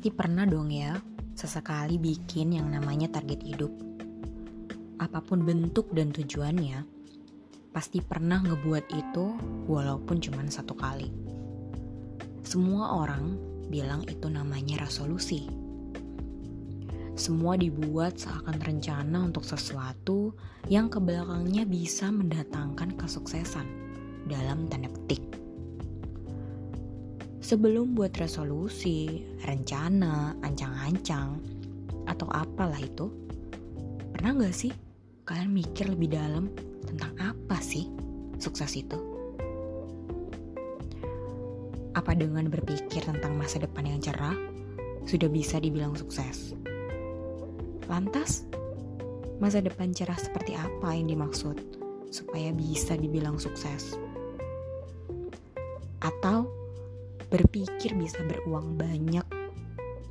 Pasti 0.00 0.16
pernah 0.16 0.48
dong 0.48 0.72
ya, 0.72 0.96
sesekali 1.36 2.00
bikin 2.00 2.56
yang 2.56 2.72
namanya 2.72 3.12
target 3.12 3.44
hidup. 3.44 3.68
Apa 4.96 5.20
pun 5.20 5.44
bentuk 5.44 5.92
dan 5.92 6.08
tujuannya, 6.08 6.88
pasti 7.68 8.00
pernah 8.00 8.40
ngebuat 8.40 8.96
itu 8.96 9.36
walaupun 9.68 10.16
cuma 10.24 10.40
satu 10.48 10.72
kali. 10.72 11.12
Semua 12.40 12.96
orang 12.96 13.36
bilang 13.68 14.00
itu 14.08 14.24
namanya 14.32 14.88
resolusi. 14.88 15.52
Semua 17.12 17.60
dibuat 17.60 18.16
seakan 18.16 18.56
rencana 18.56 19.28
untuk 19.28 19.44
sesuatu 19.44 20.32
yang 20.72 20.88
ke 20.88 20.96
belakangnya 20.96 21.68
bisa 21.68 22.08
mendatangkan 22.08 22.96
kesuksesan 22.96 23.68
dalam 24.24 24.64
tanda 24.64 24.88
petik. 24.88 25.39
Sebelum 27.50 27.98
buat 27.98 28.14
resolusi, 28.14 29.26
rencana, 29.42 30.38
ancang-ancang, 30.38 31.34
atau 32.06 32.30
apalah 32.30 32.78
itu, 32.78 33.10
pernah 34.14 34.38
gak 34.38 34.54
sih 34.54 34.70
kalian 35.26 35.50
mikir 35.50 35.90
lebih 35.90 36.14
dalam 36.14 36.46
tentang 36.86 37.10
apa 37.18 37.58
sih 37.58 37.90
sukses 38.38 38.78
itu? 38.78 38.94
Apa 41.98 42.14
dengan 42.14 42.46
berpikir 42.46 43.02
tentang 43.02 43.34
masa 43.34 43.58
depan 43.58 43.82
yang 43.82 43.98
cerah, 43.98 44.38
sudah 45.10 45.26
bisa 45.26 45.58
dibilang 45.58 45.98
sukses? 45.98 46.54
Lantas, 47.90 48.46
masa 49.42 49.58
depan 49.58 49.90
cerah 49.90 50.22
seperti 50.22 50.54
apa 50.54 50.94
yang 50.94 51.10
dimaksud 51.10 51.58
supaya 52.14 52.54
bisa 52.54 52.94
dibilang 52.94 53.42
sukses? 53.42 53.98
Atau 55.98 56.59
berpikir 57.30 57.94
bisa 57.94 58.18
beruang 58.26 58.74
banyak 58.74 59.24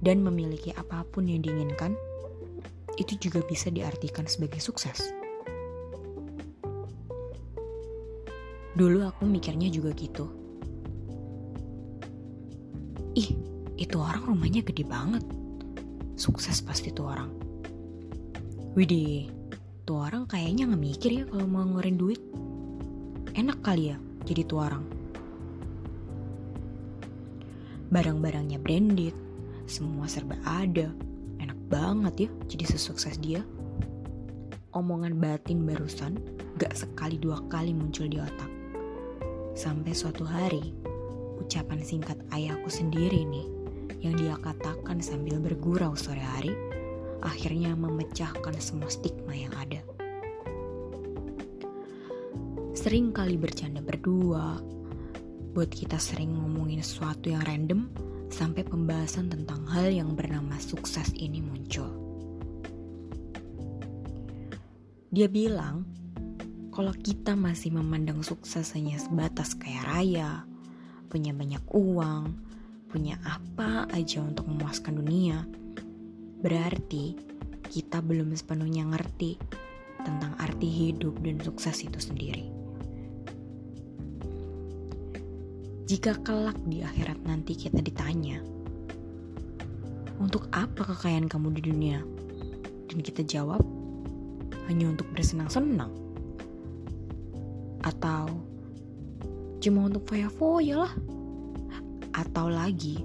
dan 0.00 0.24
memiliki 0.24 0.72
apa 0.74 1.04
pun 1.06 1.28
yang 1.28 1.44
diinginkan, 1.44 1.94
itu 2.96 3.28
juga 3.28 3.44
bisa 3.46 3.68
diartikan 3.68 4.26
sebagai 4.26 4.58
sukses. 4.58 5.12
Dulu 8.72 9.04
aku 9.04 9.28
mikirnya 9.28 9.68
juga 9.68 9.92
gitu. 9.92 10.26
Ih, 13.12 13.36
itu 13.76 13.96
orang 14.00 14.24
rumahnya 14.24 14.64
gede 14.64 14.88
banget. 14.88 15.20
Sukses 16.16 16.64
pasti 16.64 16.88
tuh 16.88 17.12
orang. 17.12 17.28
Widih, 18.72 19.28
tuh 19.84 20.00
orang 20.00 20.24
kayaknya 20.24 20.72
nggak 20.72 20.80
mikir 20.80 21.10
ya 21.12 21.24
kalau 21.28 21.44
mau 21.44 21.68
ngeluarin 21.68 22.00
duit. 22.00 22.20
Enak 23.36 23.60
kali 23.60 23.92
ya 23.92 23.96
jadi 24.24 24.48
tuh 24.48 24.58
orang. 24.64 25.01
Barang-barangnya 27.92 28.56
branded, 28.56 29.12
semua 29.68 30.08
serba 30.08 30.40
ada. 30.48 30.88
Enak 31.36 31.58
banget 31.68 32.14
ya 32.24 32.28
jadi 32.48 32.64
sesukses 32.72 33.20
dia. 33.20 33.44
Omongan 34.72 35.20
batin 35.20 35.68
barusan 35.68 36.16
gak 36.56 36.72
sekali 36.72 37.20
dua 37.20 37.44
kali 37.52 37.76
muncul 37.76 38.08
di 38.08 38.16
otak. 38.16 38.48
Sampai 39.52 39.92
suatu 39.92 40.24
hari, 40.24 40.72
ucapan 41.36 41.84
singkat 41.84 42.16
ayahku 42.32 42.72
sendiri 42.72 43.28
nih, 43.28 43.46
yang 44.00 44.16
dia 44.16 44.40
katakan 44.40 45.04
sambil 45.04 45.36
bergurau 45.36 45.92
sore 45.92 46.24
hari, 46.24 46.56
akhirnya 47.20 47.76
memecahkan 47.76 48.56
semua 48.56 48.88
stigma 48.88 49.36
yang 49.36 49.52
ada. 49.60 49.84
Sering 52.72 53.12
kali 53.12 53.36
bercanda 53.36 53.84
berdua, 53.84 54.56
buat 55.52 55.68
kita 55.68 56.00
sering 56.00 56.32
ngomongin 56.32 56.80
sesuatu 56.80 57.28
yang 57.28 57.44
random 57.44 57.92
sampai 58.32 58.64
pembahasan 58.64 59.28
tentang 59.28 59.68
hal 59.68 59.92
yang 59.92 60.16
bernama 60.16 60.56
sukses 60.56 61.12
ini 61.12 61.44
muncul. 61.44 61.92
Dia 65.12 65.28
bilang, 65.28 65.84
kalau 66.72 66.96
kita 66.96 67.36
masih 67.36 67.76
memandang 67.76 68.24
sukses 68.24 68.72
hanya 68.72 68.96
sebatas 68.96 69.52
kaya 69.52 69.84
raya, 69.84 70.48
punya 71.12 71.36
banyak 71.36 71.60
uang, 71.68 72.32
punya 72.88 73.20
apa 73.20 73.84
aja 73.92 74.24
untuk 74.24 74.48
memuaskan 74.48 75.04
dunia, 75.04 75.44
berarti 76.40 77.12
kita 77.68 78.00
belum 78.00 78.32
sepenuhnya 78.32 78.88
ngerti 78.88 79.36
tentang 80.00 80.32
arti 80.40 80.68
hidup 80.68 81.20
dan 81.20 81.36
sukses 81.44 81.84
itu 81.84 82.00
sendiri. 82.00 82.61
Jika 85.92 86.16
kelak 86.24 86.56
di 86.64 86.80
akhirat 86.80 87.20
nanti 87.28 87.52
kita 87.52 87.84
ditanya, 87.84 88.40
untuk 90.16 90.48
apa 90.48 90.88
kekayaan 90.88 91.28
kamu 91.28 91.52
di 91.60 91.68
dunia? 91.68 92.00
Dan 92.88 93.04
kita 93.04 93.20
jawab, 93.20 93.60
hanya 94.72 94.88
untuk 94.88 95.04
bersenang-senang. 95.12 95.92
Atau 97.84 98.40
cuma 99.60 99.84
untuk 99.84 100.08
foya-foya 100.08 100.88
lah. 100.88 100.96
Atau 102.16 102.48
lagi, 102.48 102.96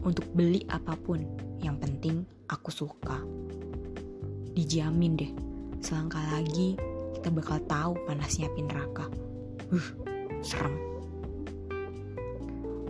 untuk 0.00 0.24
beli 0.32 0.64
apa 0.72 0.96
pun, 0.96 1.20
yang 1.60 1.76
penting 1.76 2.24
aku 2.48 2.72
suka. 2.72 3.20
Dijamin 4.56 5.12
deh, 5.20 5.32
selangkah 5.84 6.24
lagi 6.32 6.72
kita 7.20 7.28
bakal 7.28 7.60
tahu 7.68 7.92
panasnya 8.08 8.48
api 8.48 8.64
neraka. 8.64 9.12
Uh, 9.68 9.92
serem 10.40 10.93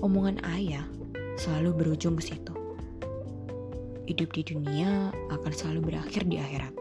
omongan 0.05 0.37
ayah 0.53 0.85
selalu 1.41 1.73
berujung 1.81 2.21
ke 2.21 2.29
situ. 2.29 2.53
Hidup 4.05 4.37
di 4.37 4.45
dunia 4.45 5.09
akan 5.33 5.53
selalu 5.57 5.81
berakhir 5.97 6.29
di 6.29 6.37
akhirat. 6.37 6.77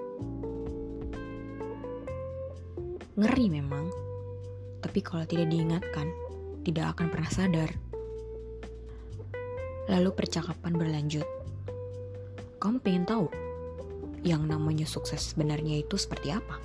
Ngeri 3.15 3.47
memang, 3.47 3.87
tapi 4.83 4.99
kalau 4.99 5.23
tidak 5.23 5.47
diingatkan, 5.47 6.11
tidak 6.67 6.99
akan 6.99 7.07
pernah 7.07 7.31
sadar. 7.31 7.71
Lalu 9.87 10.09
percakapan 10.11 10.75
berlanjut. 10.75 11.27
Kamu 12.59 12.83
pengen 12.83 13.07
tahu 13.07 13.31
yang 14.27 14.43
namanya 14.43 14.83
sukses 14.83 15.31
sebenarnya 15.31 15.79
itu 15.79 15.95
seperti 15.95 16.35
apa? 16.35 16.59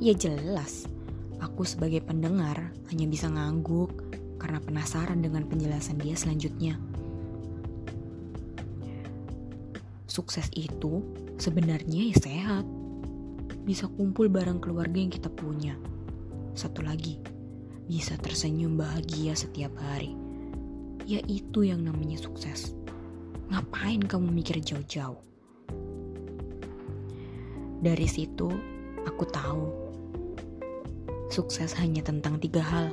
Ya 0.00 0.16
jelas, 0.16 0.88
aku 1.36 1.68
sebagai 1.68 2.00
pendengar 2.00 2.72
hanya 2.88 3.04
bisa 3.04 3.28
ngangguk 3.28 4.09
karena 4.40 4.56
penasaran 4.56 5.20
dengan 5.20 5.44
penjelasan 5.44 6.00
dia 6.00 6.16
selanjutnya. 6.16 6.80
Sukses 10.08 10.48
itu 10.56 11.04
sebenarnya 11.36 12.10
ya 12.10 12.16
sehat. 12.18 12.64
Bisa 13.62 13.86
kumpul 13.86 14.32
bareng 14.32 14.58
keluarga 14.58 14.96
yang 14.96 15.12
kita 15.12 15.28
punya. 15.30 15.76
Satu 16.56 16.82
lagi, 16.82 17.20
bisa 17.86 18.16
tersenyum 18.18 18.80
bahagia 18.80 19.36
setiap 19.36 19.70
hari. 19.78 20.16
Ya 21.04 21.20
itu 21.28 21.62
yang 21.62 21.84
namanya 21.86 22.18
sukses. 22.18 22.74
Ngapain 23.52 24.02
kamu 24.02 24.32
mikir 24.34 24.58
jauh-jauh? 24.58 25.20
Dari 27.80 28.08
situ, 28.08 28.50
aku 29.06 29.24
tahu 29.30 29.64
sukses 31.30 31.70
hanya 31.78 32.02
tentang 32.02 32.42
tiga 32.42 32.60
hal 32.60 32.90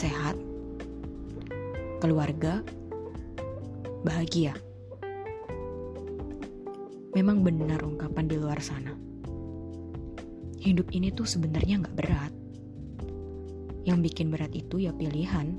sehat, 0.00 0.32
keluarga, 2.00 2.64
bahagia. 4.00 4.56
Memang 7.12 7.44
benar 7.44 7.84
ungkapan 7.84 8.24
di 8.24 8.40
luar 8.40 8.56
sana. 8.64 8.96
Hidup 10.56 10.88
ini 10.96 11.12
tuh 11.12 11.28
sebenarnya 11.28 11.84
nggak 11.84 11.96
berat. 12.00 12.32
Yang 13.84 13.98
bikin 14.08 14.32
berat 14.32 14.56
itu 14.56 14.80
ya 14.80 14.96
pilihan. 14.96 15.52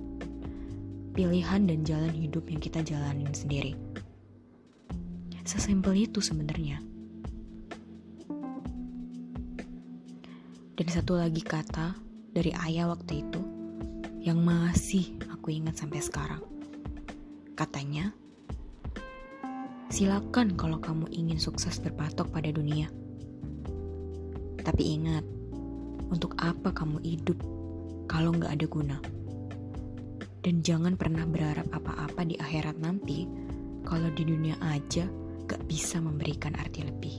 Pilihan 1.13 1.61
dan 1.69 1.85
jalan 1.85 2.13
hidup 2.17 2.49
yang 2.49 2.57
kita 2.57 2.81
jalanin 2.81 3.29
sendiri. 3.38 3.77
Sesimpel 5.45 6.09
itu 6.09 6.17
sebenarnya. 6.17 6.81
Dan 10.73 10.88
satu 10.89 11.13
lagi 11.13 11.45
kata 11.45 11.93
dari 12.33 12.49
ayah 12.65 12.89
waktu 12.89 13.21
itu 13.21 13.60
yang 14.21 14.38
masih 14.45 15.18
aku 15.33 15.50
ingat 15.50 15.81
sampai 15.81 15.97
sekarang. 15.97 16.45
Katanya, 17.57 18.13
silakan 19.89 20.53
kalau 20.53 20.77
kamu 20.77 21.09
ingin 21.09 21.41
sukses 21.41 21.81
berpatok 21.81 22.29
pada 22.29 22.53
dunia. 22.53 22.85
Tapi 24.62 24.94
ingat, 24.94 25.25
untuk 26.13 26.38
apa 26.38 26.69
kamu 26.69 27.01
hidup 27.01 27.41
kalau 28.06 28.29
nggak 28.38 28.53
ada 28.53 28.65
guna? 28.69 28.97
Dan 30.45 30.62
jangan 30.62 30.94
pernah 30.94 31.25
berharap 31.25 31.65
apa-apa 31.74 32.21
di 32.21 32.38
akhirat 32.38 32.77
nanti 32.77 33.25
kalau 33.81 34.09
di 34.13 34.21
dunia 34.21 34.53
aja 34.62 35.09
gak 35.50 35.65
bisa 35.65 35.97
memberikan 35.97 36.53
arti 36.57 36.85
lebih. 36.85 37.15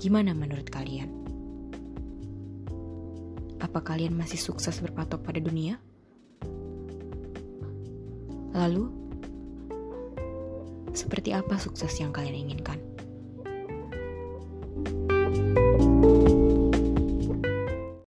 Gimana 0.00 0.32
menurut 0.32 0.68
kalian? 0.68 1.27
Apa 3.58 3.82
kalian 3.82 4.14
masih 4.14 4.38
sukses 4.38 4.78
berpatok 4.78 5.22
pada 5.22 5.42
dunia? 5.42 5.76
Lalu, 8.56 8.90
seperti 10.96 11.30
apa 11.36 11.60
sukses 11.60 11.94
yang 12.00 12.10
kalian 12.10 12.48
inginkan? 12.48 12.87